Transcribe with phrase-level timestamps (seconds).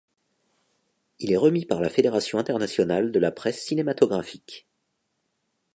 [1.19, 4.67] Il est remis par la Fédération internationale de la presse cinématographique.